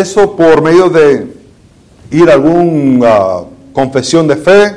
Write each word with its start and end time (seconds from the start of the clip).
eso 0.00 0.34
por 0.34 0.62
medio 0.62 0.88
de 0.88 1.26
ir 2.10 2.28
a 2.30 2.34
alguna 2.34 3.40
confesión 3.72 4.26
de 4.26 4.36
fe, 4.36 4.76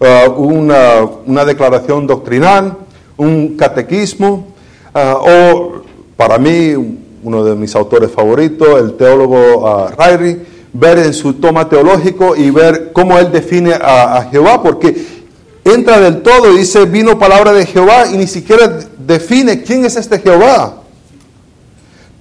uh, 0.00 0.30
una, 0.30 1.02
una, 1.26 1.44
declaración 1.44 2.06
doctrinal, 2.06 2.76
un 3.16 3.56
catequismo, 3.56 4.46
uh, 4.94 4.98
o 4.98 5.82
para 6.16 6.38
mí, 6.38 6.74
uno 7.22 7.44
de 7.44 7.54
mis 7.54 7.74
autores 7.74 8.10
favoritos, 8.10 8.80
el 8.80 8.94
teólogo 8.94 9.88
Ryrie, 9.98 10.46
ver 10.72 10.98
en 10.98 11.12
su 11.12 11.34
toma 11.34 11.68
teológico 11.68 12.34
y 12.34 12.50
ver 12.50 12.92
cómo 12.92 13.18
él 13.18 13.30
define 13.30 13.74
a, 13.74 14.16
a 14.16 14.24
Jehová, 14.30 14.62
porque 14.62 15.22
entra 15.64 16.00
del 16.00 16.22
todo 16.22 16.52
y 16.52 16.58
dice, 16.58 16.86
vino 16.86 17.18
palabra 17.18 17.52
de 17.52 17.66
Jehová 17.66 18.06
y 18.10 18.16
ni 18.16 18.26
siquiera 18.26 18.78
define 18.98 19.62
quién 19.62 19.84
es 19.84 19.96
este 19.96 20.18
Jehová. 20.18 20.82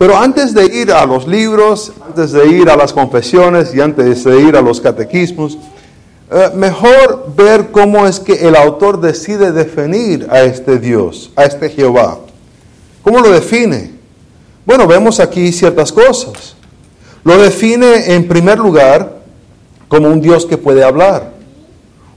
Pero 0.01 0.17
antes 0.17 0.55
de 0.55 0.65
ir 0.65 0.91
a 0.91 1.05
los 1.05 1.27
libros, 1.27 1.93
antes 2.11 2.33
de 2.33 2.45
ir 2.45 2.69
a 2.69 2.75
las 2.75 2.91
confesiones 2.91 3.73
y 3.73 3.79
antes 3.79 4.25
de 4.25 4.41
ir 4.41 4.57
a 4.57 4.61
los 4.61 4.81
catequismos, 4.81 5.57
eh, 6.29 6.49
mejor 6.53 7.33
ver 7.37 7.71
cómo 7.71 8.05
es 8.05 8.19
que 8.19 8.33
el 8.33 8.57
autor 8.57 8.99
decide 8.99 9.53
definir 9.53 10.27
a 10.29 10.41
este 10.41 10.77
Dios, 10.77 11.31
a 11.37 11.45
este 11.45 11.69
Jehová. 11.69 12.19
¿Cómo 13.01 13.21
lo 13.21 13.31
define? 13.31 13.91
Bueno, 14.65 14.87
vemos 14.87 15.21
aquí 15.21 15.53
ciertas 15.53 15.93
cosas. 15.93 16.55
Lo 17.23 17.37
define 17.37 18.13
en 18.13 18.27
primer 18.27 18.59
lugar 18.59 19.19
como 19.87 20.09
un 20.09 20.19
Dios 20.19 20.45
que 20.45 20.57
puede 20.57 20.83
hablar. 20.83 21.31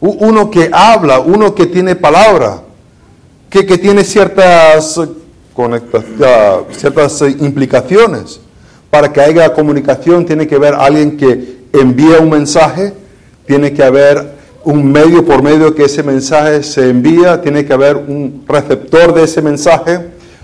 Uno 0.00 0.50
que 0.50 0.70
habla, 0.72 1.20
uno 1.20 1.54
que 1.54 1.66
tiene 1.66 1.94
palabra, 1.94 2.62
que, 3.48 3.64
que 3.64 3.78
tiene 3.78 4.02
ciertas 4.02 5.00
ciertas 6.72 7.22
eh, 7.22 7.36
implicaciones. 7.38 8.40
Para 8.94 9.12
que 9.12 9.20
haya 9.20 9.52
comunicación 9.52 10.24
tiene 10.24 10.46
que 10.46 10.54
haber 10.54 10.72
alguien 10.72 11.16
que 11.16 11.64
envía 11.72 12.20
un 12.20 12.30
mensaje, 12.30 12.92
tiene 13.44 13.72
que 13.72 13.82
haber 13.82 14.24
un 14.62 14.92
medio 14.92 15.24
por 15.24 15.42
medio 15.42 15.74
que 15.74 15.86
ese 15.86 16.04
mensaje 16.04 16.62
se 16.62 16.90
envía, 16.90 17.42
tiene 17.42 17.64
que 17.64 17.72
haber 17.72 17.96
un 17.96 18.44
receptor 18.46 19.12
de 19.12 19.24
ese 19.24 19.42
mensaje 19.42 19.98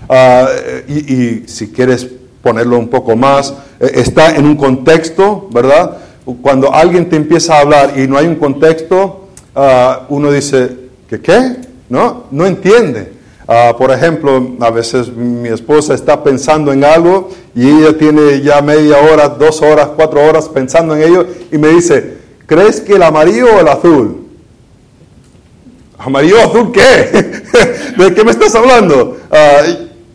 ah, 0.09 0.49
y, 0.85 1.47
si 1.47 1.69
quieres 1.69 2.05
ponerlo 2.43 2.77
un 2.77 2.89
poco 2.89 3.15
más, 3.15 3.53
eh, 3.79 3.89
está 3.93 4.35
en 4.35 4.45
un 4.45 4.57
contexto, 4.57 5.47
¿verdad? 5.53 5.99
Cuando 6.41 6.73
alguien 6.73 7.07
te 7.07 7.15
empieza 7.15 7.55
a 7.55 7.61
hablar 7.61 7.93
y 7.97 8.05
no 8.05 8.17
hay 8.17 8.27
un 8.27 8.35
contexto, 8.35 9.29
ah, 9.55 10.07
uno 10.09 10.29
dice, 10.29 10.69
¿qué 11.09 11.21
qué? 11.21 11.55
No, 11.87 12.25
no 12.31 12.45
entiende. 12.45 13.13
Ah, 13.47 13.75
por 13.77 13.91
ejemplo, 13.91 14.55
a 14.59 14.69
veces 14.69 15.09
mi 15.09 15.49
esposa 15.49 15.93
está 15.93 16.23
pensando 16.23 16.71
en 16.71 16.83
algo 16.83 17.29
y 17.55 17.67
ella 17.67 17.97
tiene 17.97 18.41
ya 18.41 18.61
media 18.61 18.97
hora, 18.97 19.29
dos 19.29 19.61
horas, 19.61 19.89
cuatro 19.95 20.23
horas 20.23 20.47
pensando 20.47 20.95
en 20.95 21.03
ello 21.03 21.25
y 21.51 21.57
me 21.57 21.69
dice, 21.69 22.17
¿crees 22.45 22.79
que 22.79 22.93
el 22.93 23.03
amarillo 23.03 23.47
o 23.55 23.59
el 23.59 23.67
azul? 23.67 24.27
¿Amarillo 25.97 26.37
o 26.37 26.49
azul 26.49 26.71
qué? 26.71 27.41
¿De 27.97 28.13
qué 28.13 28.23
me 28.23 28.31
estás 28.31 28.53
hablando? 28.55 29.17
Ah, 29.31 29.61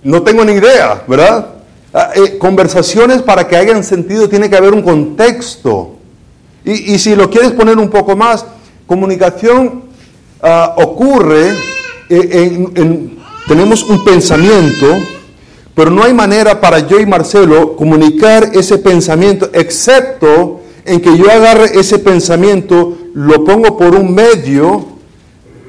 no 0.03 0.23
tengo 0.23 0.45
ni 0.45 0.53
idea, 0.53 1.03
¿verdad? 1.07 1.47
Eh, 2.15 2.39
conversaciones 2.39 3.23
para 3.23 3.49
que 3.49 3.57
hayan 3.57 3.83
sentido 3.83 4.29
tiene 4.29 4.49
que 4.49 4.57
haber 4.57 4.73
un 4.73 4.83
contexto. 4.83 5.97
Y, 6.65 6.99
si 6.99 7.15
lo 7.15 7.31
quieres 7.31 7.53
poner 7.53 7.79
un 7.79 7.91
poco 7.91 8.17
más, 8.17 8.45
comunicación 8.89 9.85
ocurre 10.77 11.53
eh, 12.09 12.69
en, 12.75 13.19
tenemos 13.47 13.83
un 13.85 14.05
pensamiento, 14.05 14.87
pero 15.75 15.91
no 15.91 16.03
hay 16.03 16.13
manera 16.13 16.61
para 16.61 16.81
yo 16.81 16.99
y 16.99 17.07
Marcelo 17.07 17.77
comunicar 17.77 18.51
ese 18.55 18.79
pensamiento, 18.79 19.51
excepto 19.53 20.61
en 20.85 21.01
que 21.01 21.17
yo 21.17 21.31
agarre 21.31 21.79
ese 21.79 21.99
pensamiento, 21.99 22.97
lo 23.15 23.45
pongo 23.45 23.77
por 23.77 23.95
un 23.95 24.15
medio, 24.15 24.87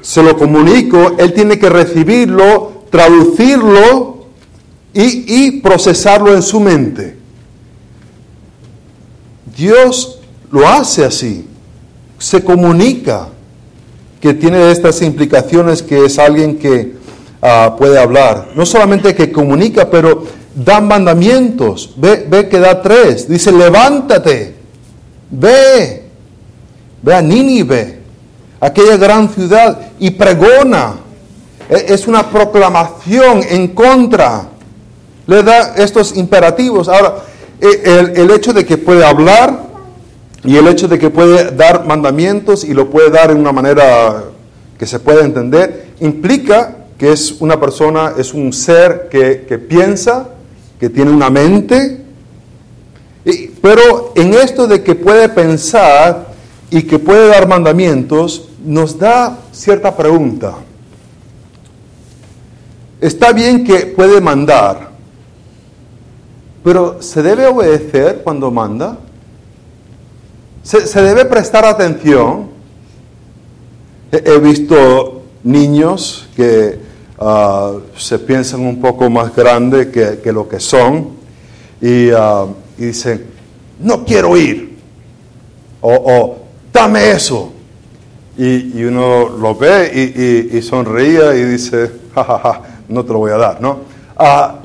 se 0.00 0.22
lo 0.22 0.36
comunico, 0.36 1.14
él 1.18 1.32
tiene 1.34 1.58
que 1.58 1.68
recibirlo, 1.68 2.84
traducirlo 2.90 4.26
y 4.92 5.60
procesarlo 5.60 6.34
en 6.34 6.42
su 6.42 6.58
mente. 6.60 7.16
Dios 9.56 10.20
lo 10.50 10.66
hace 10.68 11.04
así, 11.04 11.44
se 12.18 12.42
comunica, 12.42 13.28
que 14.20 14.34
tiene 14.34 14.70
estas 14.70 15.02
implicaciones, 15.02 15.82
que 15.82 16.04
es 16.04 16.18
alguien 16.18 16.58
que 16.58 16.98
Ah, 17.40 17.76
puede 17.78 17.98
hablar. 17.98 18.48
No 18.54 18.66
solamente 18.66 19.14
que 19.14 19.30
comunica, 19.30 19.88
pero 19.88 20.24
da 20.54 20.80
mandamientos. 20.80 21.94
Ve, 21.96 22.26
ve 22.28 22.48
que 22.48 22.58
da 22.58 22.82
tres. 22.82 23.28
Dice, 23.28 23.52
levántate, 23.52 24.54
ve, 25.30 26.04
ve 27.00 27.14
a 27.14 27.22
Nínive, 27.22 28.00
aquella 28.60 28.96
gran 28.96 29.28
ciudad, 29.28 29.78
y 30.00 30.10
pregona. 30.10 30.96
E, 31.70 31.94
es 31.94 32.08
una 32.08 32.28
proclamación 32.28 33.42
en 33.48 33.68
contra. 33.68 34.48
Le 35.26 35.42
da 35.42 35.74
estos 35.76 36.16
imperativos. 36.16 36.88
Ahora, 36.88 37.18
e, 37.60 37.82
el, 37.84 38.16
el 38.16 38.30
hecho 38.32 38.52
de 38.52 38.66
que 38.66 38.78
puede 38.78 39.04
hablar 39.04 39.67
y 40.48 40.56
el 40.56 40.66
hecho 40.66 40.88
de 40.88 40.98
que 40.98 41.10
puede 41.10 41.50
dar 41.50 41.84
mandamientos 41.84 42.64
y 42.64 42.72
lo 42.72 42.88
puede 42.88 43.10
dar 43.10 43.30
en 43.30 43.36
una 43.36 43.52
manera 43.52 44.24
que 44.78 44.86
se 44.86 44.98
pueda 44.98 45.22
entender, 45.22 45.88
implica 46.00 46.86
que 46.96 47.12
es 47.12 47.32
una 47.40 47.60
persona, 47.60 48.14
es 48.16 48.32
un 48.32 48.50
ser 48.54 49.10
que, 49.10 49.58
piensa, 49.58 50.30
que 50.80 50.88
tiene 50.88 51.10
una 51.10 51.28
mente, 51.28 52.00
pero 53.60 54.14
en 54.16 54.32
esto 54.32 54.66
de 54.66 54.82
que 54.82 54.94
puede 54.94 55.28
pensar 55.28 56.28
y 56.70 56.84
que 56.84 56.98
puede 56.98 57.28
dar 57.28 57.46
mandamientos, 57.46 58.48
nos 58.64 58.98
da 58.98 59.36
cierta 59.52 59.94
pregunta. 59.94 60.54
Está 63.02 63.34
bien 63.34 63.64
que 63.64 63.80
puede 63.84 64.22
mandar, 64.22 64.92
pero 66.64 67.02
¿se 67.02 67.22
debe 67.22 67.46
obedecer 67.48 68.22
cuando 68.24 68.50
manda? 68.50 68.96
¿Se, 70.68 71.00
debe 71.02 71.24
prestar 71.24 71.64
atención? 71.64 72.50
He 74.12 74.38
visto 74.38 75.22
niños 75.42 76.28
que 76.36 76.88
Ah, 77.20 77.72
se 77.96 78.16
piensan 78.20 78.60
un 78.60 78.80
poco 78.80 79.10
más 79.10 79.34
grande 79.34 79.90
que, 79.90 80.32
lo 80.32 80.48
que 80.48 80.60
son 80.60 81.16
y, 81.80 82.12
uh, 82.12 82.54
y, 82.78 82.84
dicen, 82.86 83.24
no 83.80 84.04
quiero 84.04 84.36
ir, 84.36 84.78
o, 85.80 86.36
dame 86.72 87.10
eso. 87.10 87.52
Y, 88.36 88.84
uno 88.84 89.30
lo 89.30 89.56
ve 89.56 90.48
y, 90.52 90.62
sonríe 90.62 91.40
y 91.40 91.44
dice, 91.44 91.90
jajaja, 92.14 92.62
no 92.88 93.04
te 93.04 93.12
lo 93.12 93.18
voy 93.18 93.32
a 93.32 93.36
dar, 93.36 93.60
¿no? 93.60 93.80
Ah, 94.16 94.60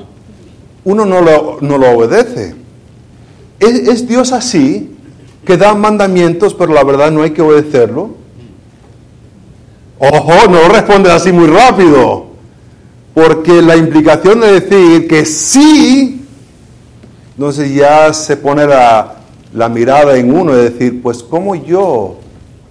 uno 0.84 1.04
no 1.04 1.20
lo, 1.20 1.58
no 1.60 1.76
lo 1.76 1.90
obedece. 1.90 2.54
¿Es, 3.58 3.88
¿Es 3.88 4.06
Dios 4.06 4.32
así, 4.32 4.93
que 5.44 5.56
da 5.56 5.74
mandamientos, 5.74 6.54
pero 6.54 6.72
la 6.72 6.84
verdad 6.84 7.10
no 7.10 7.22
hay 7.22 7.30
que 7.30 7.42
obedecerlo? 7.42 8.10
Ojo, 9.98 10.50
no 10.50 10.68
responde 10.68 11.10
así 11.10 11.32
muy 11.32 11.46
rápido. 11.46 12.26
Porque 13.14 13.62
la 13.62 13.76
implicación 13.76 14.40
de 14.40 14.60
decir 14.60 15.06
que 15.06 15.24
sí, 15.24 16.26
entonces 17.36 17.72
ya 17.72 18.12
se 18.12 18.36
pone 18.36 18.66
la, 18.66 19.16
mirada 19.70 20.16
en 20.16 20.34
uno 20.34 20.52
y 20.52 20.62
decir, 20.62 21.00
pues 21.00 21.22
¿cómo 21.22 21.54
yo 21.54 22.16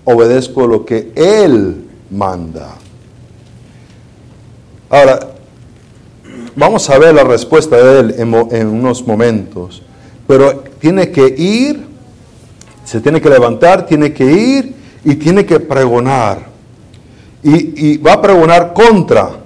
obedezco 0.04 0.68
lo 0.68 0.86
que 0.86 1.14
Él 1.16 1.86
manda? 2.10 2.76
Ahora, 4.90 5.20
vamos 6.58 6.90
a 6.90 6.98
ver 6.98 7.16
la 7.16 7.24
respuesta 7.24 7.78
de 7.78 8.00
Él 8.00 8.16
en, 8.18 8.68
unos 8.68 9.08
momentos, 9.08 9.82
pero 10.28 10.62
tiene 10.80 11.10
que 11.10 11.34
ir, 11.38 11.88
se 12.84 13.02
tiene 13.02 13.22
que 13.22 13.30
levantar, 13.30 13.86
tiene 13.86 14.14
que 14.14 14.26
ir 14.26 14.76
y 15.04 15.16
tiene 15.16 15.46
que 15.46 15.60
pregonar. 15.60 16.54
Y, 17.44 17.98
va 17.98 18.14
a 18.14 18.22
pregonar 18.22 18.74
contra 18.74 19.44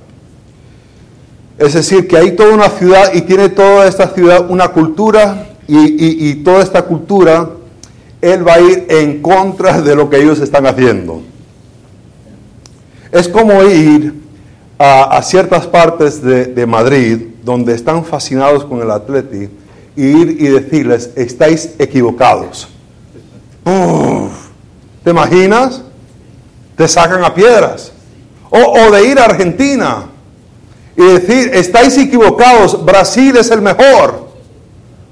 es 1.58 1.74
decir, 1.74 2.08
que 2.08 2.18
hay 2.18 2.36
toda 2.36 2.54
una 2.54 2.70
ciudad 2.70 3.14
y 3.14 3.22
tiene 3.22 3.50
toda 3.50 3.88
esta 3.88 4.10
ciudad 4.10 4.50
una 4.50 4.68
cultura 4.70 5.48
y, 5.68 6.36
toda 6.44 6.62
esta 6.62 6.84
cultura, 6.84 7.50
él 8.22 8.48
va 8.48 8.54
a 8.54 8.62
ir 8.62 8.86
en 8.90 9.22
contra 9.22 9.82
de 9.82 9.96
lo 9.96 10.10
que 10.10 10.18
ellos 10.18 10.40
están 10.40 10.66
haciendo. 10.66 11.22
Es 13.12 13.28
como 13.28 13.64
ir 13.64 14.14
a, 14.78 15.22
ciertas 15.24 15.66
partes 15.66 16.22
de, 16.22 16.66
Madrid 16.68 17.22
donde 17.44 17.74
están 17.74 18.06
fascinados 18.06 18.64
con 18.64 18.82
el 18.82 18.92
atleti 18.92 19.50
y 19.96 20.04
ir 20.06 20.38
y 20.40 20.48
decirles, 20.48 21.12
estáis 21.16 21.74
equivocados. 21.80 22.70
¿Te 25.04 25.10
imaginas? 25.10 25.82
Te 26.76 26.88
sacan 26.88 27.24
a 27.24 27.34
piedras. 27.34 27.92
O, 28.50 28.58
o 28.58 28.92
de 28.92 29.08
ir 29.08 29.20
a 29.20 29.26
Argentina 29.26 30.06
y 30.98 31.04
decir, 31.04 31.52
estáis 31.54 31.96
equivocados, 31.98 32.84
Brasil 32.84 33.38
es 33.38 33.52
el 33.52 33.62
mejor. 33.62 34.30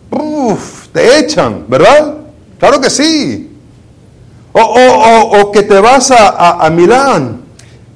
Uf, 0.10 0.88
te 0.88 1.20
echan, 1.20 1.66
¿verdad? 1.68 2.16
Claro 2.58 2.82
que 2.82 2.90
sí. 2.90 3.56
O, 4.52 5.52
que 5.52 5.64
te 5.64 5.80
vas 5.80 6.12
a, 6.12 6.70
Milán 6.72 7.42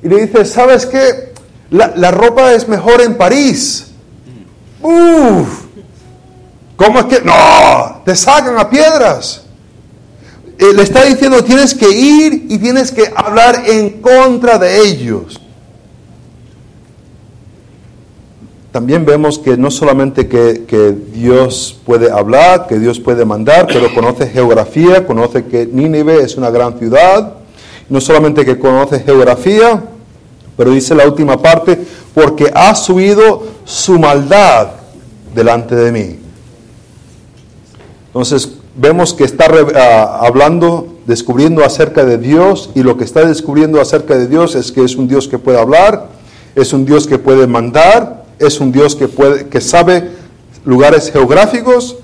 y 0.03 0.09
le 0.09 0.27
dices, 0.27 0.51
¿sabes 0.51 0.85
qué? 0.85 1.33
La, 1.71 2.11
ropa 2.11 2.53
es 2.53 2.67
mejor 2.67 3.01
en 3.01 3.17
París. 3.17 3.87
Uf, 4.81 5.63
¿cómo 6.75 6.99
es 6.99 7.05
que? 7.05 7.21
No, 7.21 8.01
te 8.05 8.15
sacan 8.15 8.57
a 8.59 8.69
piedras. 8.69 9.43
Eh, 10.59 10.73
le 10.75 10.83
está 10.83 11.05
diciendo, 11.05 11.41
tienes 11.41 11.73
que 11.73 11.89
ir 11.89 12.47
y 12.49 12.57
tienes 12.57 12.91
que 12.91 13.09
hablar 13.15 13.63
en 13.65 14.01
contra 14.01 14.57
de 14.57 14.81
ellos. 14.81 15.39
También 18.73 19.05
vemos 19.05 19.39
que 19.39 19.55
no 19.55 19.71
solamente 19.71 20.27
que, 20.27 20.65
que, 20.67 20.93
Dios 21.13 21.79
puede 21.85 22.11
hablar, 22.11 22.67
que 22.67 22.77
Dios 22.77 22.99
puede 22.99 23.23
mandar, 23.23 23.67
pero 23.67 23.93
conoce 23.95 24.27
geografía, 24.27 25.07
conoce 25.07 25.45
que 25.45 25.65
Nínive 25.65 26.21
es 26.21 26.35
una 26.35 26.49
gran 26.49 26.77
ciudad. 26.77 27.35
No 27.87 28.01
solamente 28.01 28.43
que 28.43 28.59
conoce 28.59 28.99
geografía, 28.99 29.81
pero 30.57 30.71
dice 30.71 30.93
la 30.93 31.05
última 31.05 31.41
parte, 31.41 31.79
porque 32.13 32.51
ha 32.53 32.75
subido 32.75 33.43
su 33.63 33.97
maldad 33.97 34.71
delante 35.33 35.73
de 35.73 35.91
mí. 35.93 36.19
Entonces 38.07 38.58
vemos 38.79 39.13
que 39.13 39.25
está 39.25 39.47
ah, 39.75 40.19
hablando, 40.25 40.99
descubriendo 41.05 41.63
acerca 41.63 42.05
de 42.05 42.17
Dios, 42.17 42.69
y 42.75 42.83
lo 42.83 42.97
que 42.97 43.03
está 43.03 43.25
descubriendo 43.25 43.81
acerca 43.81 44.17
de 44.17 44.27
Dios 44.27 44.55
es 44.55 44.71
que 44.71 44.83
es 44.83 44.95
un 44.95 45.07
Dios 45.07 45.27
que 45.27 45.37
puede 45.37 45.59
hablar, 45.59 46.07
es 46.55 46.73
un 46.73 46.85
Dios 46.85 47.05
que 47.05 47.19
puede 47.19 47.45
mandar, 47.45 48.25
es 48.39 48.59
un 48.59 48.71
Dios 48.71 48.95
que, 48.95 49.07
puede, 49.07 49.47
que 49.47 49.59
sabe 49.59 50.11
lugares 50.65 51.11
geográficos 51.11 51.97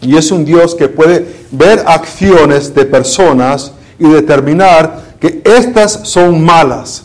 y 0.00 0.16
es 0.16 0.30
un 0.30 0.44
Dios 0.44 0.74
que 0.74 0.88
puede 0.88 1.26
ver 1.52 1.84
acciones 1.86 2.74
de 2.74 2.84
personas 2.84 3.72
y 3.98 4.08
determinar 4.08 5.16
que 5.20 5.40
estas 5.44 6.00
son 6.04 6.44
malas. 6.44 7.04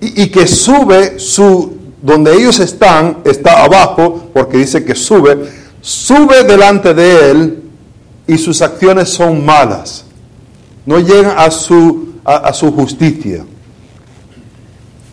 Y, 0.00 0.22
y, 0.22 0.28
que 0.28 0.46
sube 0.46 1.18
su, 1.18 1.72
donde 2.00 2.32
ellos 2.34 2.60
están, 2.60 3.18
está 3.24 3.64
abajo, 3.64 4.28
porque 4.32 4.58
dice 4.58 4.84
que 4.84 4.94
sube, 4.94 5.38
sube 5.88 6.44
delante 6.44 6.92
de 6.92 7.30
él 7.30 7.62
y 8.26 8.36
sus 8.36 8.60
acciones 8.60 9.08
son 9.08 9.42
malas. 9.42 10.04
No 10.84 10.98
llegan 10.98 11.34
a 11.38 11.50
su, 11.50 12.14
a 12.24 12.52
su 12.52 12.70
justicia. 12.72 13.42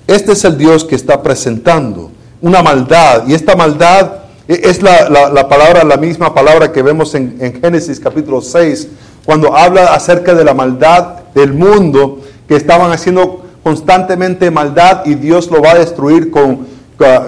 Este 0.05 0.33
es 0.33 0.43
el 0.43 0.57
Dios 0.57 0.83
que 0.83 0.95
está 0.95 1.23
presentando 1.23 2.11
una 2.41 2.61
maldad. 2.61 3.23
Y 3.25 3.33
esta 3.33 3.55
maldad 3.55 4.11
es 4.49 4.81
la, 4.81 5.47
palabra, 5.47 5.85
la 5.85 5.95
misma 5.95 6.33
palabra 6.33 6.73
que 6.73 6.81
vemos 6.81 7.15
en, 7.15 7.39
Génesis 7.61 7.97
capítulo 8.01 8.41
6, 8.41 8.89
cuando 9.23 9.55
habla 9.55 9.93
acerca 9.93 10.33
de 10.33 10.43
la 10.43 10.53
maldad 10.53 11.23
del 11.33 11.53
mundo, 11.53 12.19
que 12.49 12.57
estaban 12.57 12.91
haciendo 12.91 13.45
constantemente 13.63 14.51
maldad 14.51 15.05
y 15.05 15.15
Dios 15.15 15.49
lo 15.49 15.61
va 15.61 15.71
a 15.71 15.75
destruir 15.75 16.31
con, 16.31 16.67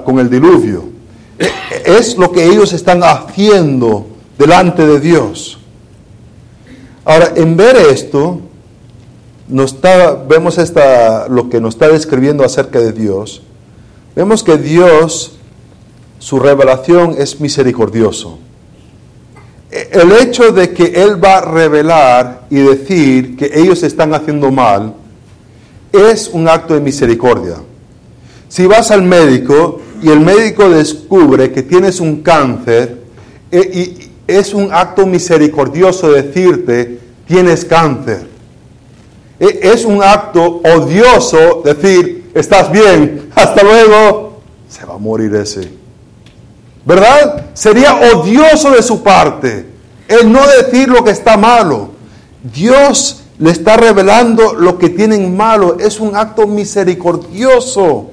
con 0.03 0.19
el 0.19 0.29
diluvio. 0.29 0.96
Es 1.85 2.17
lo 2.17 2.31
que 2.31 2.45
ellos 2.45 2.73
están 2.73 3.03
haciendo 3.03 4.07
delante 4.37 4.85
de 4.85 4.99
Dios. 4.99 5.59
Ahora, 7.05 7.31
en 7.35 7.55
ver 7.55 7.77
esto, 7.77 8.41
vemos 10.27 10.57
esta, 10.57 11.27
lo 11.29 11.49
que 11.49 11.61
nos 11.61 11.75
está 11.75 11.87
describiendo 11.87 12.43
acerca 12.43 12.79
de 12.79 12.91
Dios. 12.91 13.41
Vemos 14.15 14.43
que 14.43 14.57
Dios, 14.57 15.37
su 16.19 16.39
revelación 16.39 17.15
es 17.17 17.39
misericordioso. 17.39 18.39
El 19.69 20.11
hecho 20.13 20.51
de 20.51 20.73
que 20.73 20.85
Él 21.03 21.23
va 21.23 21.37
a 21.37 21.41
revelar 21.41 22.47
y 22.49 22.55
decir 22.55 23.37
que 23.37 23.51
ellos 23.53 23.83
están 23.83 24.13
haciendo 24.13 24.49
mal 24.49 24.93
es 25.91 26.29
un 26.31 26.47
acto 26.47 26.73
de 26.73 26.79
misericordia. 26.79 27.55
Si 28.49 28.65
vas 28.65 28.91
al 28.91 29.03
médico 29.03 29.81
y 30.01 30.09
el 30.09 30.19
médico 30.19 30.69
descubre 30.69 31.51
que 31.51 31.63
tienes 31.63 31.99
un 31.99 32.21
cáncer, 32.21 32.97
eh, 33.51 33.71
y 33.73 34.11
es 34.27 34.53
un 34.53 34.69
acto 34.71 35.05
misericordioso 35.05 36.11
decirte, 36.11 36.99
tienes 37.27 37.65
cáncer. 37.65 38.27
E, 39.39 39.59
es 39.61 39.85
un 39.85 40.03
acto 40.03 40.61
odioso 40.63 41.61
decir, 41.63 42.31
estás 42.33 42.71
bien, 42.71 43.29
hasta 43.35 43.63
luego, 43.63 44.41
se 44.69 44.85
va 44.85 44.95
a 44.95 44.97
morir 44.97 45.33
ese. 45.35 45.69
¿Verdad? 46.85 47.47
Sería 47.53 47.95
odioso 48.13 48.71
de 48.71 48.81
su 48.81 49.03
parte 49.03 49.77
el 50.07 50.31
no 50.31 50.39
decir 50.47 50.87
lo 50.87 51.03
que 51.03 51.11
está 51.11 51.37
malo. 51.37 51.89
Dios 52.41 53.23
le 53.39 53.51
está 53.51 53.77
revelando 53.77 54.53
lo 54.53 54.77
que 54.77 54.89
tienen 54.89 55.35
malo. 55.35 55.77
Es 55.79 55.99
un 55.99 56.15
acto 56.15 56.47
misericordioso. 56.47 58.11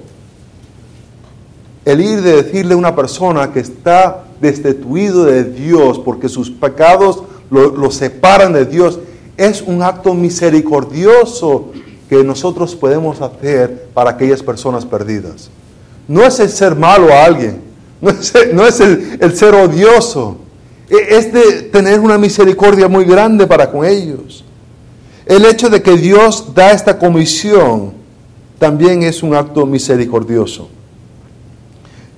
El 1.85 2.01
ir 2.01 2.23
de 2.23 2.43
decirle 2.43 2.75
a 2.75 2.79
una 2.79 2.97
persona 2.97 3.53
que 3.53 3.61
está 3.61 4.25
destituido 4.41 5.25
de 5.25 5.45
Dios 5.45 5.99
porque 5.99 6.29
sus 6.29 6.51
pecados 6.51 7.23
lo, 7.51 7.77
lo 7.77 7.91
separan 7.91 8.53
de 8.53 8.65
Dios 8.65 8.99
es 9.37 9.63
un 9.63 9.83
acto 9.83 10.15
misericordioso 10.15 11.73
que 12.09 12.23
nosotros 12.23 12.75
podemos 12.75 13.21
hacer 13.21 13.89
para 13.95 14.11
aquellas 14.11 14.43
personas 14.43 14.85
perdidas. 14.85 15.51
No 16.07 16.25
es 16.25 16.39
el 16.39 16.51
ser 16.51 16.75
malo 16.75 17.13
a 17.13 17.25
alguien, 17.25 17.61
no 18.01 18.67
es, 18.67 18.81
el, 18.81 19.37
ser 19.37 19.55
odioso, 19.55 20.37
e, 20.91 21.17
es 21.17 21.33
de 21.33 21.63
tener 21.63 22.01
una 22.01 22.19
misericordia 22.19 22.89
muy 22.89 23.05
grande 23.05 23.47
para 23.47 23.71
con 23.71 23.85
ellos. 23.85 24.45
El 25.25 25.47
hecho 25.47 25.71
de 25.71 25.83
que 25.83 25.97
Dios 25.97 26.55
da 26.55 26.73
esta 26.73 26.99
comisión 26.99 27.93
también 28.59 29.03
es 29.03 29.23
un 29.23 29.35
acto 29.35 29.65
misericordioso. 29.65 30.69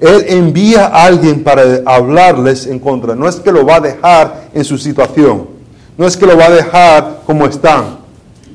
Él 0.00 0.24
envía 0.28 0.86
a 0.86 1.04
alguien 1.04 1.42
para 1.42 1.62
hablarles 1.86 2.66
en 2.66 2.78
contra. 2.78 3.14
No 3.14 3.28
es 3.28 3.36
que 3.36 3.50
lo 3.50 3.64
va 3.64 3.76
a 3.76 3.80
dejar 3.80 4.50
en 4.52 4.64
su 4.64 4.76
situación. 4.76 5.48
No 5.96 6.06
es 6.06 6.16
que 6.16 6.26
lo 6.26 6.36
va 6.36 6.46
a 6.46 6.50
dejar 6.50 7.22
como 7.24 7.46
están. 7.46 7.98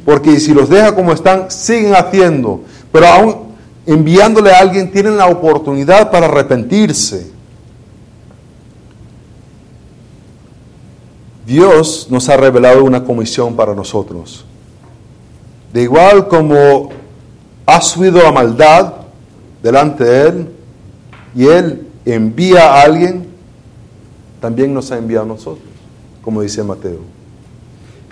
Porque 0.06 0.40
si 0.40 0.54
los 0.54 0.70
deja 0.70 0.94
como 0.94 1.14
están, 1.14 1.50
siguen 1.50 1.96
haciendo. 1.96 2.62
Pero 2.92 3.08
aún 3.08 3.36
enviándole 3.86 4.52
a 4.52 4.60
alguien, 4.60 4.92
tienen 4.92 5.18
la 5.18 5.28
oportunidad 5.28 6.12
para 6.12 6.28
arrepentirse. 6.28 7.32
Dios 11.46 12.08
nos 12.10 12.30
ha 12.30 12.38
revelado 12.38 12.84
una 12.84 13.04
comisión 13.04 13.56
para 13.56 13.74
nosotros. 13.74 14.46
De 15.74 15.82
igual 15.82 16.28
como 16.28 16.90
ha 17.66 17.82
subido 17.82 18.22
la 18.22 18.32
maldad 18.32 18.94
delante 19.64 20.04
de 20.04 20.28
Él 20.28 20.48
y 21.36 21.48
Él 21.48 21.88
envía 22.06 22.74
a 22.74 22.82
alguien, 22.82 23.28
también 24.40 24.74
nos 24.74 24.92
ha 24.92 24.98
enviado 24.98 25.26
a 25.26 25.28
nosotros, 25.28 25.70
como 26.24 26.42
dice 26.42 26.64
Mateo. 26.64 27.00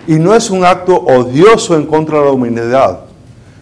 Y 0.06 0.14
no 0.14 0.34
es 0.34 0.50
un 0.50 0.64
acto 0.64 0.96
odioso 0.96 1.76
en 1.76 1.86
contra 1.86 2.18
de 2.18 2.24
la 2.24 2.30
humanidad. 2.30 3.00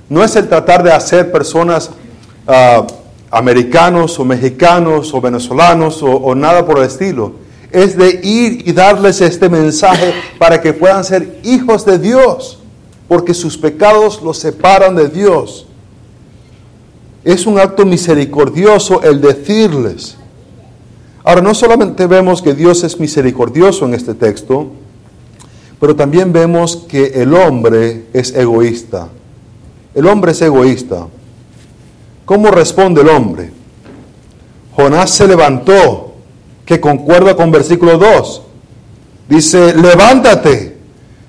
No 0.08 0.22
es 0.24 0.36
el 0.36 0.48
tratar 0.48 0.82
de 0.82 0.92
hacer 0.92 1.30
personas 1.32 1.90
ah, 2.46 2.86
americanos 3.30 4.18
o 4.18 4.24
mexicanos 4.24 5.12
o 5.12 5.20
venezolanos 5.20 6.02
o, 6.02 6.34
nada 6.34 6.64
por 6.64 6.78
el 6.78 6.84
estilo. 6.84 7.32
Es 7.70 7.96
de 7.96 8.20
ir 8.22 8.66
y 8.66 8.72
darles 8.72 9.20
este 9.20 9.48
mensaje 9.48 10.14
para 10.38 10.60
que 10.60 10.72
puedan 10.72 11.04
ser 11.04 11.38
hijos 11.42 11.84
de 11.84 11.98
Dios, 11.98 12.58
porque 13.06 13.34
sus 13.34 13.58
pecados 13.58 14.22
los 14.22 14.38
separan 14.38 14.96
de 14.96 15.08
Dios. 15.08 15.67
Es 17.28 17.46
un 17.46 17.58
acto 17.58 17.84
misericordioso 17.84 19.02
el 19.02 19.20
decirles. 19.20 20.16
Ahora, 21.22 21.42
no 21.42 21.54
solamente 21.54 22.06
vemos 22.06 22.40
que 22.40 22.54
Dios 22.54 22.84
es 22.84 22.98
misericordioso 22.98 23.84
en 23.84 23.92
este 23.92 24.14
texto, 24.14 24.68
pero 25.78 25.94
también 25.94 26.32
vemos 26.32 26.86
que 26.88 27.04
el 27.20 27.34
hombre 27.34 28.06
es 28.14 28.34
egoísta. 28.34 29.08
El 29.94 30.06
hombre 30.06 30.32
es 30.32 30.40
egoísta. 30.40 31.06
¿Cómo 32.24 32.50
responde 32.50 33.02
el 33.02 33.10
hombre? 33.10 33.50
Jonás 34.74 35.10
se 35.10 35.28
levantó, 35.28 36.14
que 36.64 36.80
concuerda 36.80 37.36
con 37.36 37.50
versículo 37.50 37.98
2. 37.98 38.42
Dice, 39.28 39.74
levántate. 39.74 40.78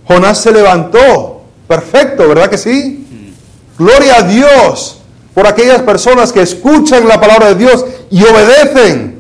Jonás 0.08 0.40
se 0.40 0.54
levantó. 0.54 1.42
Perfecto, 1.68 2.26
¿verdad 2.30 2.50
que 2.50 2.58
sí? 2.58 3.36
Gloria 3.78 4.20
a 4.20 4.24
Dios 4.24 4.99
por 5.40 5.48
aquellas 5.48 5.82
personas 5.84 6.34
que 6.34 6.42
escuchan 6.42 7.08
la 7.08 7.18
palabra 7.18 7.54
de 7.54 7.56
Dios 7.56 7.86
y 8.12 8.22
obedecen. 8.24 9.20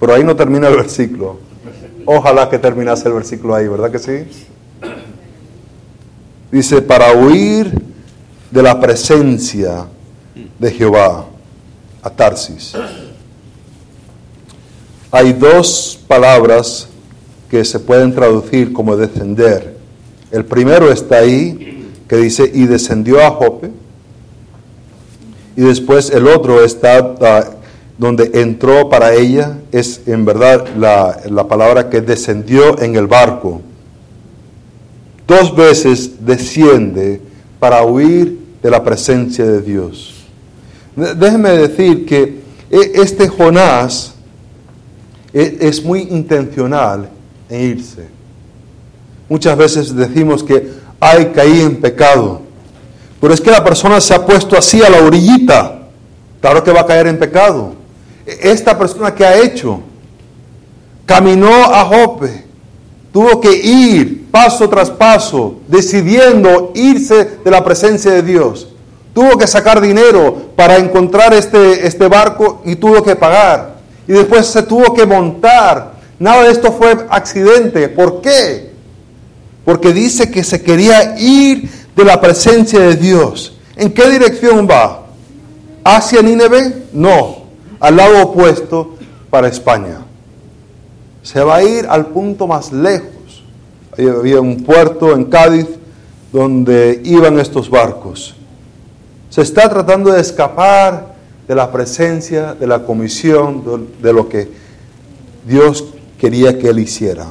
Pero 0.00 0.14
ahí 0.14 0.24
no 0.24 0.34
termina 0.34 0.68
el 0.68 0.76
versículo. 0.76 1.38
Ojalá 2.06 2.48
que 2.48 2.58
terminase 2.58 3.08
el 3.08 3.12
versículo 3.12 3.54
ahí, 3.54 3.68
¿verdad 3.68 3.90
que 3.90 3.98
sí? 3.98 4.26
Dice, 6.50 6.80
para 6.80 7.12
huir 7.12 7.78
de 8.50 8.62
la 8.62 8.80
presencia 8.80 9.84
de 10.58 10.70
Jehová 10.70 11.26
a 12.00 12.08
Tarsis. 12.08 12.72
hay 15.12 15.34
dos 15.34 16.00
palabras 16.08 16.88
que 17.50 17.62
se 17.66 17.78
pueden 17.80 18.14
traducir 18.14 18.72
como 18.72 18.96
descender. 18.96 19.76
El 20.30 20.46
primero 20.46 20.90
está 20.90 21.18
ahí, 21.18 21.92
que 22.08 22.16
dice, 22.16 22.50
y 22.50 22.64
descendió 22.64 23.22
a 23.22 23.32
Jope. 23.32 23.84
Y 25.56 25.62
después 25.62 26.10
el 26.10 26.26
otro 26.26 26.62
está 26.62 27.14
ah, 27.20 27.44
donde 27.98 28.30
entró 28.34 28.90
para 28.90 29.14
ella, 29.14 29.58
es 29.72 30.02
en 30.06 30.24
verdad 30.24 30.66
la, 30.76 31.20
la 31.30 31.48
palabra 31.48 31.88
que 31.88 32.00
descendió 32.02 32.80
en 32.80 32.96
el 32.96 33.06
barco. 33.06 33.62
Dos 35.26 35.56
veces 35.56 36.24
desciende 36.24 37.20
para 37.58 37.82
huir 37.84 38.38
de 38.62 38.70
la 38.70 38.84
presencia 38.84 39.44
de 39.44 39.62
Dios. 39.62 40.14
Déjeme 40.94 41.50
decir 41.50 42.06
que 42.06 42.40
e, 42.70 42.92
este 42.94 43.28
Jonás 43.28 44.14
e, 45.32 45.58
es 45.60 45.82
muy 45.84 46.00
intencional 46.02 47.08
en 47.48 47.70
irse. 47.70 48.06
Muchas 49.28 49.56
veces 49.58 49.94
decimos 49.94 50.42
que, 50.42 50.70
ay, 51.00 51.32
caí 51.34 51.60
en 51.60 51.80
pecado. 51.80 52.42
Pero 53.20 53.32
es 53.32 53.40
que 53.40 53.50
la 53.50 53.64
persona 53.64 54.00
se 54.00 54.14
ha 54.14 54.24
puesto 54.24 54.56
así 54.56 54.82
a 54.82 54.90
la 54.90 55.02
orillita. 55.02 55.88
Claro 56.40 56.62
que 56.62 56.72
va 56.72 56.82
a 56.82 56.86
caer 56.86 57.06
en 57.06 57.18
pecado. 57.18 57.74
E, 58.26 58.50
esta 58.50 58.78
persona 58.78 59.14
que 59.14 59.24
ha 59.24 59.40
hecho, 59.40 59.80
caminó 61.06 61.52
a 61.64 61.84
Jope, 61.84 62.44
tuvo 63.12 63.40
que 63.40 63.56
ir 63.56 64.26
paso 64.30 64.68
tras 64.68 64.90
paso, 64.90 65.56
decidiendo 65.66 66.72
irse 66.74 67.38
de 67.42 67.50
la 67.50 67.64
presencia 67.64 68.10
de 68.12 68.22
Dios. 68.22 68.68
Tuvo 69.14 69.38
que 69.38 69.46
sacar 69.46 69.80
dinero 69.80 70.50
para 70.54 70.76
encontrar 70.76 71.32
este, 71.32 71.86
este 71.86 72.06
barco 72.06 72.60
y 72.66 72.76
tuvo 72.76 73.02
que 73.02 73.16
pagar. 73.16 73.76
Y 74.06 74.12
después 74.12 74.46
se 74.46 74.62
tuvo 74.62 74.92
que 74.92 75.06
montar. 75.06 75.94
Nada 76.18 76.42
de 76.42 76.50
esto 76.50 76.70
fue 76.70 77.06
accidente. 77.08 77.88
¿Por 77.88 78.20
qué? 78.20 78.70
Porque 79.64 79.92
dice 79.92 80.30
que 80.30 80.44
se 80.44 80.62
quería 80.62 81.18
ir 81.18 81.68
de 81.96 82.04
la 82.04 82.20
presencia 82.20 82.78
de 82.80 82.94
Dios. 82.94 83.56
¿En 83.74 83.92
qué 83.92 84.08
dirección 84.10 84.68
va? 84.70 85.06
¿Hacia 85.82 86.22
Nínive? 86.22 86.84
No, 86.92 87.38
al 87.80 87.96
lado 87.96 88.22
opuesto 88.22 88.96
para 89.30 89.48
España. 89.48 89.98
Se 91.22 91.42
va 91.42 91.56
a 91.56 91.62
ir 91.64 91.86
al 91.88 92.06
punto 92.06 92.46
más 92.46 92.70
lejos. 92.72 93.42
había 93.98 94.40
un 94.40 94.62
puerto 94.62 95.12
en 95.12 95.24
Cádiz 95.24 95.66
donde 96.32 97.00
iban 97.04 97.38
estos 97.40 97.70
barcos. 97.70 98.34
Se 99.30 99.42
está 99.42 99.68
tratando 99.68 100.12
de 100.12 100.20
escapar 100.20 101.16
de 101.48 101.54
la 101.54 101.72
presencia, 101.72 102.54
de 102.54 102.66
la 102.66 102.84
comisión, 102.84 103.88
de 104.02 104.12
lo 104.12 104.28
que 104.28 104.48
Dios 105.46 105.84
quería 106.18 106.58
que 106.58 106.68
él 106.68 106.78
hiciera. 106.78 107.26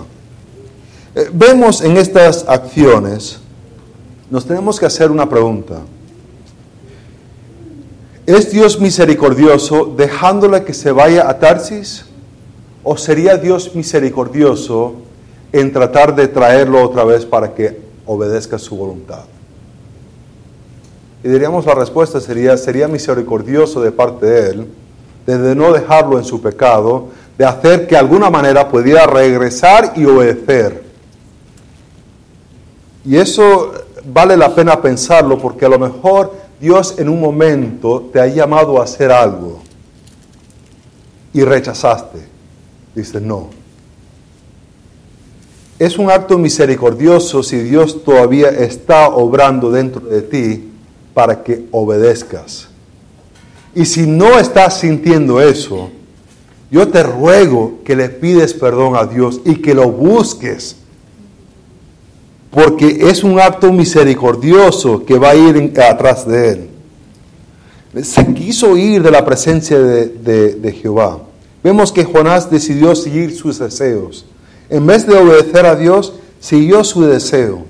Eh, 1.15 1.29
vemos 1.33 1.81
en 1.81 1.97
estas 1.97 2.45
acciones, 2.47 3.39
nos 4.29 4.45
tenemos 4.45 4.79
que 4.79 4.85
hacer 4.85 5.11
una 5.11 5.29
pregunta. 5.29 5.81
¿Es 8.25 8.51
Dios 8.51 8.79
misericordioso 8.79 9.93
dejándole 9.95 10.63
que 10.63 10.73
se 10.73 10.91
vaya 10.91 11.29
a 11.29 11.37
Tarsis? 11.37 12.05
¿O 12.83 12.97
sería 12.97 13.37
Dios 13.37 13.75
misericordioso 13.75 14.95
en 15.51 15.71
tratar 15.71 16.15
de 16.15 16.27
traerlo 16.27 16.83
otra 16.83 17.03
vez 17.03 17.25
para 17.25 17.53
que 17.53 17.79
obedezca 18.05 18.57
su 18.57 18.75
voluntad? 18.75 19.25
Y 21.23 21.27
diríamos 21.27 21.65
la 21.65 21.75
respuesta 21.75 22.19
sería, 22.19 22.57
sería 22.57 22.87
misericordioso 22.87 23.81
de 23.81 23.91
parte 23.91 24.25
de 24.25 24.49
Él, 24.49 24.67
de 25.25 25.55
no 25.55 25.71
dejarlo 25.71 26.17
en 26.17 26.23
su 26.23 26.41
pecado, 26.41 27.09
de 27.37 27.45
hacer 27.45 27.87
que 27.87 27.95
de 27.95 27.99
alguna 27.99 28.29
manera 28.29 28.69
pudiera 28.69 29.05
regresar 29.05 29.93
y 29.95 30.05
obedecer. 30.05 30.83
Y 33.03 33.17
eso 33.17 33.84
vale 34.07 34.37
la 34.37 34.53
pena 34.53 34.81
pensarlo 34.81 35.37
porque 35.37 35.65
a 35.65 35.69
lo 35.69 35.79
mejor 35.79 36.33
Dios 36.59 36.95
en 36.97 37.09
un 37.09 37.19
momento 37.19 38.09
te 38.11 38.19
ha 38.19 38.27
llamado 38.27 38.79
a 38.79 38.83
hacer 38.83 39.11
algo 39.11 39.61
y 41.33 41.43
rechazaste. 41.43 42.19
Dices, 42.95 43.21
no. 43.21 43.49
Es 45.77 45.97
un 45.97 46.09
acto 46.09 46.37
misericordioso 46.37 47.43
si 47.43 47.57
Dios 47.57 48.03
todavía 48.05 48.47
está 48.49 49.09
obrando 49.09 49.69
dentro 49.69 50.01
de 50.01 50.21
ti 50.21 50.71
para 51.13 51.43
que 51.43 51.65
obedezcas. 51.71 52.69
Y 53.73 53.83
si 53.85 54.07
no 54.07 54.39
estás 54.39 54.79
sintiendo 54.79 55.41
eso, 55.41 55.89
yo 56.71 56.87
te 56.87 57.03
ruego 57.03 57.79
que 57.83 57.97
le 57.97 58.07
pides 58.07 58.53
perdón 58.53 58.95
a 58.95 59.05
Dios 59.05 59.41
y 59.43 59.55
que 59.55 59.73
lo 59.73 59.89
busques. 59.91 60.77
Porque 62.55 63.09
es 63.09 63.21
un 63.25 63.37
acto 63.37 63.73
misericordioso 63.73 65.03
que 65.05 65.19
va 65.19 65.31
a 65.31 65.35
ir 65.35 65.73
atrás 65.77 66.25
de 66.25 66.49
él. 66.51 66.69
Se 68.01 68.25
quiso 68.33 68.77
ir 68.77 69.03
de 69.03 69.11
la 69.11 69.25
presencia 69.25 69.77
de, 69.77 70.79
Jehová. 70.81 71.19
Vemos 71.61 71.91
que 71.91 72.05
Jonás 72.05 72.49
decidió 72.49 72.95
seguir 72.95 73.35
sus 73.35 73.59
deseos. 73.59 74.25
En 74.69 74.87
vez 74.87 75.05
de 75.05 75.17
obedecer 75.17 75.65
a 75.65 75.75
Dios, 75.75 76.13
siguió 76.39 76.85
su 76.85 77.01
deseo. 77.01 77.65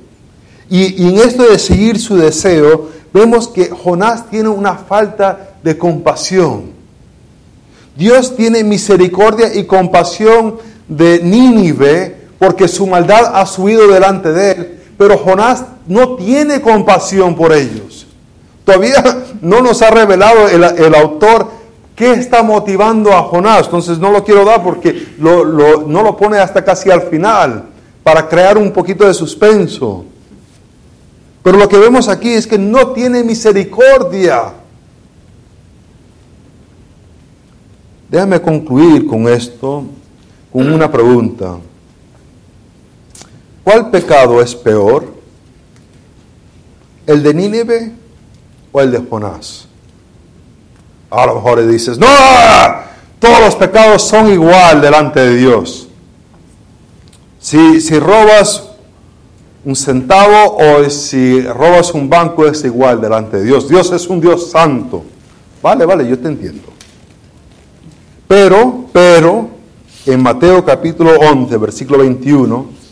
Y, 0.70 1.04
y 1.04 1.10
en 1.10 1.18
esto 1.18 1.50
de 1.50 1.58
seguir 1.58 2.00
su 2.00 2.18
deseo, 2.18 2.90
vemos 3.12 3.48
que 3.48 3.70
Jonás 3.72 4.30
tiene 4.30 4.50
una 4.50 4.76
falta 4.76 5.56
de 5.64 5.76
compasión. 5.80 6.66
Dios 7.98 8.36
tiene 8.36 8.64
misericordia 8.64 9.52
y 9.56 9.64
compasión 9.64 10.58
de 10.88 11.22
Nínive 11.24 12.25
porque 12.40 12.68
su 12.68 12.88
maldad 12.88 13.32
ha 13.36 13.46
subido 13.46 13.88
delante 13.88 14.32
de 14.32 14.52
él, 14.52 14.80
pero 14.98 15.18
Jonás 15.18 15.66
no 15.88 16.16
tiene 16.16 16.62
compasión 16.62 17.36
por 17.36 17.54
ellos. 17.54 18.08
Todavía 18.64 19.04
no 19.42 19.62
nos 19.62 19.82
ha 19.82 19.92
revelado 19.92 20.48
el, 20.48 20.96
autor 20.96 21.50
qué 21.96 22.14
está 22.14 22.44
motivando 22.44 23.14
a 23.14 23.24
Jonás, 23.24 23.66
entonces 23.66 23.98
no 24.00 24.12
lo 24.12 24.24
quiero 24.24 24.44
dar 24.44 24.64
porque 24.64 25.16
no 25.18 25.44
lo 25.44 26.18
pone 26.18 26.38
hasta 26.38 26.64
casi 26.64 26.90
al 26.92 27.04
final 27.04 27.66
para 28.04 28.28
crear 28.28 28.58
un 28.58 28.72
poquito 28.72 29.08
de 29.08 29.14
suspenso. 29.14 30.06
Pero 31.46 31.58
lo 31.58 31.70
que 31.70 31.78
vemos 31.78 32.08
aquí 32.08 32.30
es 32.34 32.48
que 32.48 32.58
no 32.58 32.88
tiene 32.88 33.24
misericordia. 33.24 34.54
Déjame 38.10 38.42
concluir 38.42 39.06
con 39.06 39.28
esto, 39.28 39.84
con 40.52 40.72
una 40.72 40.92
pregunta. 40.92 41.58
¿Cuál 43.66 43.90
pecado 43.90 44.42
es 44.42 44.56
peor? 44.56 45.08
¿El 47.08 47.24
de 47.24 47.34
Nínive 47.34 47.92
o 48.72 48.80
el 48.80 48.92
de 48.92 49.00
Jonás? 49.00 49.68
A 51.10 51.26
lo 51.26 51.36
mejor 51.36 51.68
dices, 51.68 51.98
no, 51.98 52.08
todos 53.20 53.40
los 53.40 53.56
pecados 53.56 54.04
son 54.04 54.32
igual 54.32 54.82
delante 54.82 55.20
de 55.20 55.36
Dios. 55.36 55.88
Si, 57.40 57.82
si 57.82 57.98
robas 57.98 58.70
un 59.66 59.76
centavo 59.76 60.58
o 60.58 60.88
si 60.92 61.42
robas 61.42 61.92
un 61.96 62.08
banco 62.08 62.46
es 62.46 62.64
igual 62.64 63.02
delante 63.02 63.38
de 63.38 63.46
Dios. 63.46 63.68
Dios 63.68 63.92
es 63.92 64.08
un 64.08 64.22
Dios 64.22 64.52
santo. 64.52 65.04
Vale, 65.64 65.86
vale, 65.86 66.08
yo 66.08 66.20
te 66.20 66.28
entiendo. 66.28 66.68
Pero, 68.28 68.86
pero, 68.94 69.50
en 70.06 70.22
Mateo 70.22 70.64
capítulo 70.64 71.14
11, 71.18 71.58
versículo 71.58 72.00
21, 72.00 72.85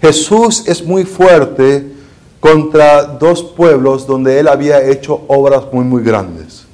Jesús 0.00 0.64
es 0.66 0.84
muy 0.84 1.04
fuerte 1.04 1.92
contra 2.40 3.02
dos 3.02 3.42
pueblos 3.42 4.06
donde 4.06 4.38
él 4.38 4.48
había 4.48 4.82
hecho 4.82 5.22
obras 5.26 5.64
muy, 5.72 5.84
muy 5.84 6.02
grandes. 6.02 6.64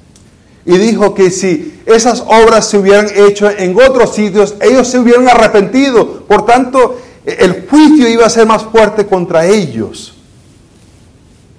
Y 0.65 0.77
dijo 0.77 1.13
que 1.13 1.29
si 1.29 1.79
esas 1.85 2.21
obras 2.21 2.67
se 2.67 2.77
hubieran 2.77 3.07
hecho 3.15 3.49
en 3.49 3.75
otros 3.79 4.13
sitios, 4.15 4.55
ellos 4.61 4.87
se 4.87 4.99
hubieran 4.99 5.27
arrepentido. 5.27 6.21
Por 6.21 6.45
tanto, 6.45 6.97
el 7.25 7.67
juicio 7.67 8.07
iba 8.07 8.25
a 8.25 8.29
ser 8.29 8.47
más 8.47 8.63
fuerte 8.63 9.05
contra 9.05 9.45
ellos, 9.45 10.13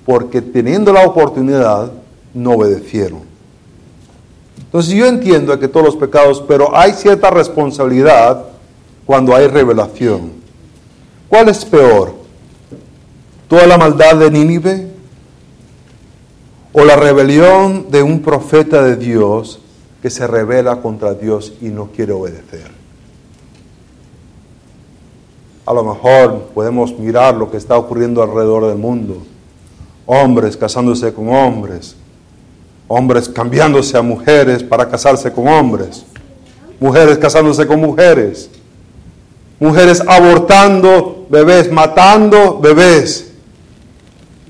porque 0.04 0.42
teniendo 0.42 0.92
la 0.92 1.04
oportunidad, 1.06 1.90
no 2.34 2.52
obedecieron. 2.52 3.20
Entonces 4.58 4.94
yo 4.94 5.06
entiendo 5.06 5.58
que 5.58 5.68
todos 5.68 5.86
los 5.86 5.96
pecados, 5.96 6.44
pero 6.46 6.76
hay 6.76 6.92
cierta 6.92 7.30
responsabilidad 7.30 8.44
cuando 9.04 9.34
hay 9.34 9.46
revelación. 9.46 10.32
¿Cuál 11.28 11.48
es 11.48 11.64
peor? 11.64 12.14
¿Toda 13.48 13.66
la 13.66 13.78
maldad 13.78 14.16
de 14.16 14.30
Nínive? 14.30 14.86
¿O 16.72 16.84
la 16.84 16.96
rebelión 16.96 17.90
de 17.90 18.02
un 18.02 18.20
profeta 18.20 18.82
de 18.82 18.96
Dios 18.96 19.60
que 20.02 20.10
se 20.10 20.26
revela 20.26 20.82
contra 20.82 21.14
Dios 21.14 21.54
y 21.60 21.66
no 21.66 21.86
quiere 21.86 22.12
obedecer? 22.12 22.70
A 25.64 25.72
lo 25.72 25.82
mejor 25.82 26.50
podemos 26.54 26.96
mirar 26.96 27.34
lo 27.34 27.50
que 27.50 27.56
está 27.56 27.76
ocurriendo 27.76 28.22
alrededor 28.22 28.66
del 28.66 28.78
mundo. 28.78 29.16
Hombres 30.06 30.56
casándose 30.56 31.12
con 31.12 31.28
hombres. 31.28 31.96
Hombres 32.86 33.28
cambiándose 33.28 33.96
a 33.98 34.02
mujeres 34.02 34.62
para 34.62 34.88
casarse 34.88 35.32
con 35.32 35.48
hombres. 35.48 36.04
mujeres 36.78 37.18
casándose 37.18 37.66
con 37.66 37.80
mujeres, 37.80 38.50
mujeres 39.58 40.02
abortando 40.06 41.26
bebés, 41.28 41.70
matando 41.70 42.58
bebés. 42.58 43.32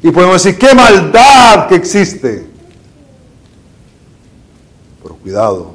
Y 0.02 0.10
podemos 0.10 0.42
decir, 0.42 0.58
qué 0.58 0.74
maldad 0.74 1.68
que 1.68 1.74
existe. 1.74 2.46
Pero 5.02 5.14
cuidado, 5.16 5.72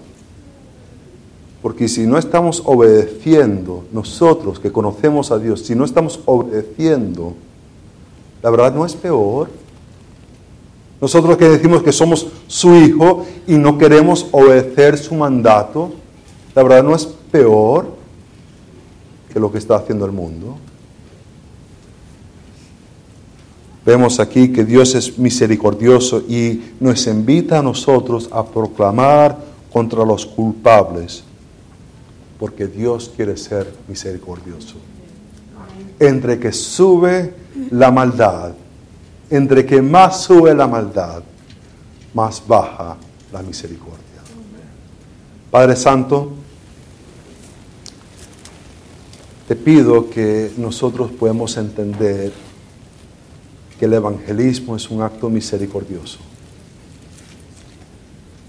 porque 1.61 1.87
si 1.87 2.05
no 2.05 2.17
estamos 2.17 2.61
obedeciendo, 2.65 3.85
nosotros 3.91 4.59
que 4.59 4.71
conocemos 4.71 5.31
a 5.31 5.37
Dios, 5.37 5.61
si 5.61 5.75
no 5.75 5.85
estamos 5.85 6.19
obedeciendo, 6.25 7.33
la 8.41 8.49
verdad 8.49 8.73
no 8.73 8.85
es 8.85 8.95
peor. 8.95 9.49
Nosotros 10.99 11.37
que 11.37 11.49
decimos 11.49 11.81
que 11.81 11.91
somos 11.91 12.27
su 12.47 12.75
hijo 12.75 13.25
y 13.47 13.55
no 13.55 13.77
queremos 13.77 14.27
obedecer 14.31 14.97
su 14.97 15.15
mandato, 15.15 15.91
la 16.53 16.63
verdad 16.63 16.83
no 16.83 16.95
es 16.95 17.05
peor 17.31 18.00
que 19.31 19.39
lo 19.39 19.51
que 19.51 19.57
está 19.57 19.75
haciendo 19.75 20.05
el 20.05 20.11
mundo. 20.11 20.57
Vemos 23.85 24.19
aquí 24.19 24.51
que 24.51 24.63
Dios 24.63 24.93
es 24.93 25.17
misericordioso 25.17 26.19
y 26.27 26.73
nos 26.79 27.07
invita 27.07 27.59
a 27.59 27.63
nosotros 27.63 28.29
a 28.31 28.45
proclamar 28.45 29.37
contra 29.71 30.05
los 30.05 30.25
culpables, 30.25 31.23
porque 32.39 32.67
Dios 32.67 33.11
quiere 33.15 33.37
ser 33.37 33.73
misericordioso. 33.87 34.75
Entre 35.99 36.39
que 36.39 36.51
sube 36.51 37.33
la 37.71 37.89
maldad, 37.89 38.51
entre 39.29 39.65
que 39.65 39.81
más 39.81 40.21
sube 40.21 40.53
la 40.53 40.67
maldad, 40.67 41.23
más 42.13 42.43
baja 42.45 42.97
la 43.31 43.41
misericordia. 43.41 43.97
Padre 45.49 45.75
Santo, 45.75 46.33
te 49.51 49.57
pido 49.57 50.09
que 50.09 50.49
nosotros 50.55 51.11
podamos 51.11 51.57
entender 51.57 52.31
que 53.77 53.83
el 53.83 53.91
evangelismo 53.91 54.77
es 54.77 54.89
un 54.89 55.01
acto 55.01 55.29
misericordioso. 55.29 56.19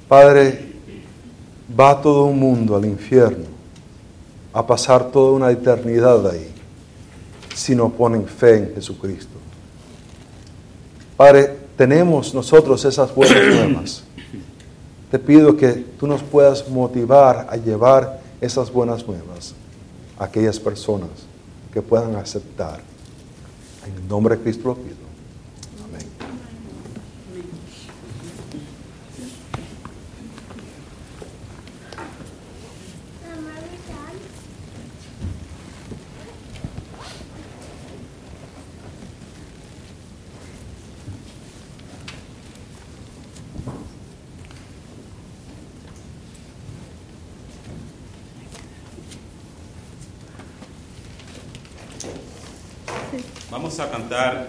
Padre, 0.06 0.64
va 1.76 2.00
todo 2.00 2.26
un 2.26 2.38
mundo 2.38 2.76
al 2.76 2.84
infierno 2.84 3.46
a 4.52 4.64
pasar 4.64 5.10
toda 5.10 5.32
una 5.32 5.50
eternidad 5.50 6.24
ahí 6.30 6.52
si 7.52 7.74
no 7.74 7.88
ponen 7.88 8.24
fe 8.24 8.58
en 8.58 8.72
Jesucristo. 8.72 9.34
Padre, 11.16 11.52
tenemos 11.76 12.32
nosotros 12.32 12.84
esas 12.84 13.12
buenas 13.12 13.42
nuevas. 13.56 14.04
Te 15.10 15.18
pido 15.18 15.56
que 15.56 15.84
tú 15.98 16.06
nos 16.06 16.22
puedas 16.22 16.68
motivar 16.68 17.48
a 17.50 17.56
llevar 17.56 18.20
esas 18.40 18.72
buenas 18.72 19.04
nuevas 19.04 19.56
aquellas 20.22 20.58
personas 20.58 21.10
que 21.72 21.82
puedan 21.82 22.16
aceptar. 22.16 22.80
En 23.86 24.08
nombre 24.08 24.36
de 24.36 24.42
Cristo 24.42 24.68
lo 24.68 24.74
pido. 24.76 25.11
Vamos 53.74 53.90
a 53.90 53.90
cantar 53.90 54.48